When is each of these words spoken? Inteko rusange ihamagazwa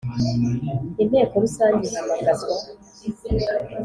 Inteko 1.01 1.33
rusange 1.43 1.83
ihamagazwa 1.87 2.55